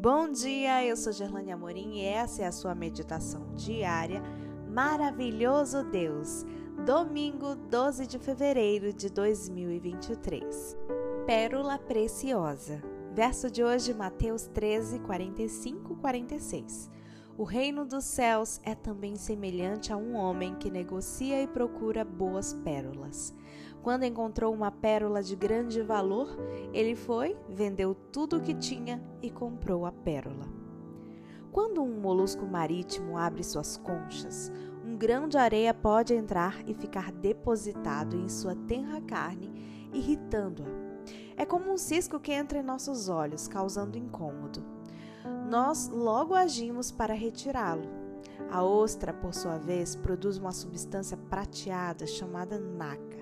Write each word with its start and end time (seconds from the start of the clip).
Bom 0.00 0.30
dia, 0.30 0.84
eu 0.84 0.96
sou 0.96 1.12
Gerlane 1.12 1.50
Amorim 1.50 1.98
e 1.98 2.04
essa 2.04 2.42
é 2.42 2.46
a 2.46 2.52
sua 2.52 2.72
meditação 2.72 3.52
diária. 3.56 4.22
Maravilhoso 4.70 5.82
Deus, 5.82 6.46
domingo 6.86 7.56
12 7.56 8.06
de 8.06 8.16
fevereiro 8.16 8.92
de 8.92 9.10
2023. 9.10 10.78
Pérola 11.26 11.80
Preciosa. 11.80 12.80
Verso 13.12 13.50
de 13.50 13.64
hoje, 13.64 13.92
Mateus 13.92 14.46
13, 14.46 15.00
45, 15.00 15.96
46. 15.96 16.88
O 17.38 17.44
reino 17.44 17.84
dos 17.84 18.02
céus 18.02 18.60
é 18.64 18.74
também 18.74 19.14
semelhante 19.14 19.92
a 19.92 19.96
um 19.96 20.16
homem 20.16 20.56
que 20.56 20.68
negocia 20.68 21.40
e 21.40 21.46
procura 21.46 22.04
boas 22.04 22.52
pérolas. 22.52 23.32
Quando 23.80 24.02
encontrou 24.02 24.52
uma 24.52 24.72
pérola 24.72 25.22
de 25.22 25.36
grande 25.36 25.80
valor, 25.80 26.36
ele 26.72 26.96
foi, 26.96 27.36
vendeu 27.48 27.94
tudo 27.94 28.38
o 28.38 28.40
que 28.40 28.52
tinha 28.54 29.00
e 29.22 29.30
comprou 29.30 29.86
a 29.86 29.92
pérola. 29.92 30.48
Quando 31.52 31.80
um 31.80 32.00
molusco 32.00 32.44
marítimo 32.44 33.16
abre 33.16 33.44
suas 33.44 33.76
conchas, 33.76 34.50
um 34.84 34.96
grão 34.96 35.28
de 35.28 35.38
areia 35.38 35.72
pode 35.72 36.12
entrar 36.12 36.60
e 36.66 36.74
ficar 36.74 37.12
depositado 37.12 38.16
em 38.16 38.28
sua 38.28 38.56
tenra 38.66 39.00
carne, 39.00 39.88
irritando-a. 39.94 40.66
É 41.36 41.46
como 41.46 41.72
um 41.72 41.78
cisco 41.78 42.18
que 42.18 42.32
entra 42.32 42.58
em 42.58 42.64
nossos 42.64 43.08
olhos, 43.08 43.46
causando 43.46 43.96
incômodo 43.96 44.77
nós 45.48 45.88
logo 45.88 46.34
agimos 46.34 46.90
para 46.90 47.14
retirá-lo. 47.14 47.88
A 48.50 48.62
ostra, 48.62 49.12
por 49.12 49.34
sua 49.34 49.58
vez, 49.58 49.94
produz 49.94 50.38
uma 50.38 50.52
substância 50.52 51.16
prateada 51.16 52.06
chamada 52.06 52.58
naca. 52.58 53.18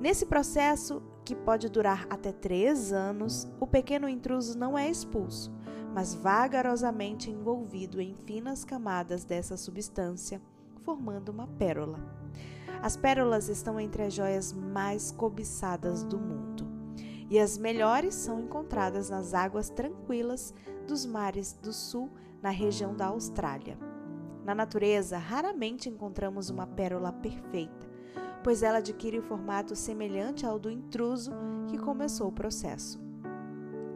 Nesse 0.00 0.26
processo, 0.26 1.02
que 1.24 1.34
pode 1.34 1.68
durar 1.68 2.06
até 2.08 2.32
três 2.32 2.92
anos, 2.92 3.46
o 3.60 3.66
pequeno 3.66 4.08
intruso 4.08 4.56
não 4.56 4.78
é 4.78 4.88
expulso, 4.88 5.52
mas 5.92 6.14
vagarosamente 6.14 7.30
envolvido 7.30 8.00
em 8.00 8.14
finas 8.14 8.64
camadas 8.64 9.24
dessa 9.24 9.56
substância, 9.56 10.40
formando 10.84 11.30
uma 11.30 11.46
pérola. 11.46 11.98
As 12.80 12.96
pérolas 12.96 13.48
estão 13.48 13.80
entre 13.80 14.04
as 14.04 14.14
joias 14.14 14.52
mais 14.52 15.10
cobiçadas 15.10 16.04
do 16.04 16.18
mundo, 16.18 16.66
e 17.28 17.38
as 17.38 17.58
melhores 17.58 18.14
são 18.14 18.40
encontradas 18.40 19.10
nas 19.10 19.34
águas 19.34 19.68
tranquilas 19.68 20.54
dos 20.88 21.04
mares 21.04 21.52
do 21.52 21.72
sul 21.72 22.10
na 22.42 22.48
região 22.48 22.96
da 22.96 23.06
Austrália. 23.06 23.78
Na 24.42 24.54
natureza, 24.54 25.18
raramente 25.18 25.90
encontramos 25.90 26.48
uma 26.48 26.66
pérola 26.66 27.12
perfeita, 27.12 27.86
pois 28.42 28.62
ela 28.62 28.78
adquire 28.78 29.18
o 29.18 29.22
formato 29.22 29.76
semelhante 29.76 30.46
ao 30.46 30.58
do 30.58 30.70
intruso 30.70 31.30
que 31.68 31.76
começou 31.76 32.28
o 32.28 32.32
processo. 32.32 32.98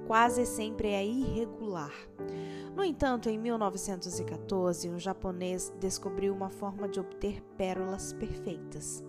Quase 0.06 0.44
sempre 0.44 0.88
é 0.88 1.02
irregular. 1.04 1.94
No 2.76 2.84
entanto, 2.84 3.30
em 3.30 3.38
1914, 3.38 4.90
um 4.90 4.98
japonês 4.98 5.72
descobriu 5.80 6.34
uma 6.34 6.50
forma 6.50 6.86
de 6.86 7.00
obter 7.00 7.42
pérolas 7.56 8.12
perfeitas. 8.12 9.02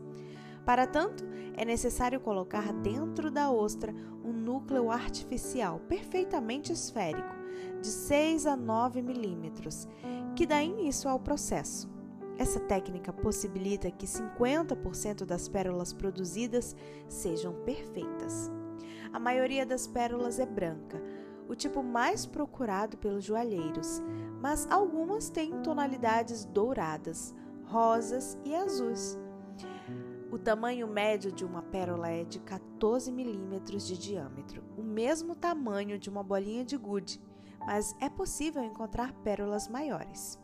Para 0.65 0.87
tanto, 0.87 1.25
é 1.57 1.65
necessário 1.65 2.21
colocar 2.21 2.71
dentro 2.71 3.29
da 3.29 3.51
ostra 3.51 3.93
um 4.23 4.31
núcleo 4.31 4.89
artificial 4.89 5.81
perfeitamente 5.89 6.71
esférico, 6.71 7.42
de 7.83 7.89
6 7.89 8.45
a 8.45 8.55
9 8.55 9.01
milímetros, 9.01 9.89
que 10.37 10.45
dá 10.45 10.63
início 10.63 11.09
ao 11.09 11.19
processo. 11.19 11.91
Essa 12.37 12.61
técnica 12.61 13.11
possibilita 13.11 13.91
que 13.91 14.07
50% 14.07 15.25
das 15.25 15.49
pérolas 15.49 15.91
produzidas 15.91 16.77
sejam 17.09 17.53
perfeitas. 17.65 18.49
A 19.11 19.19
maioria 19.19 19.65
das 19.65 19.85
pérolas 19.85 20.39
é 20.39 20.45
branca, 20.45 21.03
o 21.49 21.55
tipo 21.55 21.83
mais 21.83 22.25
procurado 22.25 22.97
pelos 22.97 23.25
joalheiros, 23.25 24.01
mas 24.41 24.65
algumas 24.71 25.29
têm 25.29 25.61
tonalidades 25.61 26.45
douradas, 26.45 27.35
rosas 27.65 28.37
e 28.45 28.55
azuis. 28.55 29.19
O 30.31 30.39
tamanho 30.39 30.87
médio 30.87 31.33
de 31.33 31.43
uma 31.43 31.61
pérola 31.61 32.09
é 32.09 32.23
de 32.23 32.39
14 32.39 33.11
milímetros 33.11 33.85
de 33.85 33.97
diâmetro, 33.97 34.63
o 34.77 34.81
mesmo 34.81 35.35
tamanho 35.35 35.99
de 35.99 36.09
uma 36.09 36.23
bolinha 36.23 36.63
de 36.63 36.77
gude, 36.77 37.21
mas 37.65 37.95
é 37.99 38.09
possível 38.09 38.63
encontrar 38.63 39.13
pérolas 39.23 39.67
maiores. 39.67 40.39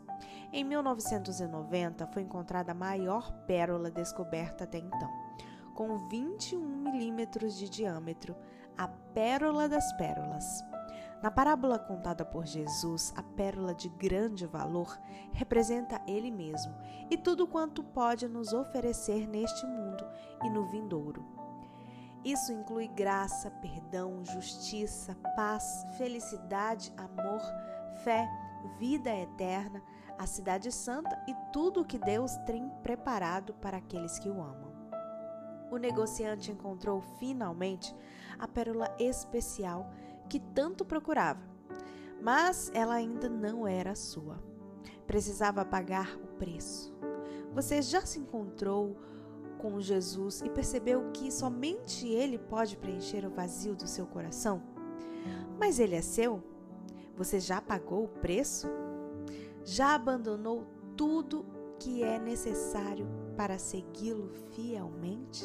Em 0.52 0.64
1990 0.64 2.06
foi 2.08 2.22
encontrada 2.22 2.72
a 2.72 2.74
maior 2.74 3.30
pérola 3.46 3.90
descoberta 3.90 4.64
até 4.64 4.78
então, 4.78 5.08
com 5.74 6.08
21 6.08 6.60
milímetros 6.60 7.56
de 7.56 7.68
diâmetro, 7.68 8.36
a 8.76 8.88
Pérola 8.88 9.68
das 9.68 9.92
Pérolas. 9.96 10.44
Na 11.22 11.30
parábola 11.30 11.78
contada 11.78 12.24
por 12.24 12.46
Jesus, 12.46 13.12
a 13.14 13.22
pérola 13.22 13.74
de 13.74 13.90
grande 13.90 14.46
valor 14.46 14.98
representa 15.32 16.00
Ele 16.06 16.30
mesmo 16.30 16.74
e 17.10 17.16
tudo 17.16 17.46
quanto 17.46 17.84
pode 17.84 18.26
nos 18.26 18.54
oferecer 18.54 19.28
neste 19.28 19.66
mundo 19.66 20.04
e 20.42 20.48
no 20.48 20.64
vindouro. 20.64 21.39
Isso 22.24 22.52
inclui 22.52 22.86
graça, 22.88 23.50
perdão, 23.50 24.22
justiça, 24.24 25.16
paz, 25.34 25.64
felicidade, 25.96 26.92
amor, 26.96 27.40
fé, 28.04 28.28
vida 28.78 29.10
eterna, 29.10 29.82
a 30.18 30.26
Cidade 30.26 30.70
Santa 30.70 31.18
e 31.26 31.34
tudo 31.50 31.80
o 31.80 31.84
que 31.84 31.98
Deus 31.98 32.36
tem 32.44 32.68
preparado 32.82 33.54
para 33.54 33.78
aqueles 33.78 34.18
que 34.18 34.28
o 34.28 34.42
amam. 34.42 34.70
O 35.70 35.78
negociante 35.78 36.50
encontrou 36.50 37.00
finalmente 37.18 37.94
a 38.38 38.46
pérola 38.46 38.94
especial 38.98 39.90
que 40.28 40.38
tanto 40.38 40.84
procurava, 40.84 41.40
mas 42.20 42.70
ela 42.74 42.94
ainda 42.94 43.30
não 43.30 43.66
era 43.66 43.94
sua. 43.94 44.42
Precisava 45.06 45.64
pagar 45.64 46.14
o 46.16 46.26
preço. 46.36 46.94
Você 47.54 47.80
já 47.80 48.04
se 48.04 48.18
encontrou 48.18 48.96
com 49.60 49.80
Jesus 49.80 50.40
e 50.40 50.48
percebeu 50.48 51.10
que 51.12 51.30
somente 51.30 52.08
Ele 52.08 52.38
pode 52.38 52.76
preencher 52.76 53.26
o 53.26 53.30
vazio 53.30 53.74
do 53.74 53.86
seu 53.86 54.06
coração? 54.06 54.62
Mas 55.58 55.78
Ele 55.78 55.94
é 55.94 56.02
seu? 56.02 56.42
Você 57.16 57.38
já 57.38 57.60
pagou 57.60 58.04
o 58.04 58.08
preço? 58.08 58.68
Já 59.64 59.94
abandonou 59.94 60.66
tudo 60.96 61.44
que 61.78 62.02
é 62.02 62.18
necessário 62.18 63.06
para 63.36 63.58
segui-lo 63.58 64.30
fielmente? 64.54 65.44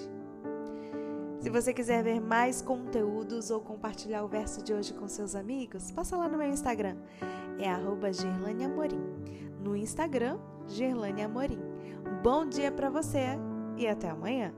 Se 1.39 1.49
você 1.49 1.73
quiser 1.73 2.03
ver 2.03 2.19
mais 2.19 2.61
conteúdos 2.61 3.51
ou 3.51 3.59
compartilhar 3.59 4.23
o 4.23 4.27
verso 4.27 4.63
de 4.63 4.73
hoje 4.73 4.93
com 4.93 5.07
seus 5.07 5.35
amigos, 5.35 5.91
passa 5.91 6.17
lá 6.17 6.27
no 6.27 6.37
meu 6.37 6.47
Instagram. 6.47 6.97
É 7.59 7.69
arroba. 7.69 8.07
No 9.61 9.75
Instagram, 9.75 10.39
Gerlane 10.67 11.21
Amorim. 11.21 11.59
Bom 12.23 12.47
dia 12.47 12.71
para 12.71 12.89
você 12.89 13.37
e 13.77 13.87
até 13.87 14.09
amanhã! 14.09 14.53